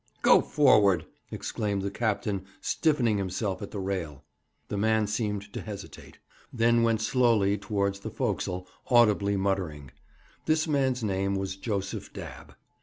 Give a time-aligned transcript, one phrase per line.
[0.23, 4.23] 'Go forward!' exclaimed the captain, stiffening himself at the rail.
[4.67, 6.17] The man seemed to hesitate,
[6.51, 9.91] then went slowly towards the forecastle, audibly muttering.
[10.47, 12.55] This man's name was Joseph Dabb.